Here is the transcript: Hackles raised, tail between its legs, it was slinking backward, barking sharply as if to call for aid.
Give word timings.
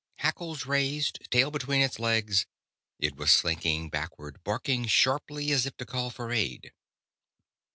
Hackles 0.15 0.65
raised, 0.65 1.29
tail 1.29 1.51
between 1.51 1.83
its 1.83 1.99
legs, 1.99 2.47
it 2.97 3.17
was 3.17 3.29
slinking 3.29 3.89
backward, 3.91 4.43
barking 4.43 4.87
sharply 4.87 5.51
as 5.51 5.67
if 5.67 5.77
to 5.77 5.85
call 5.85 6.09
for 6.09 6.31
aid. 6.31 6.71